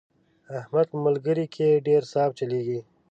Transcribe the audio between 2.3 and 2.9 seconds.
چلېږي.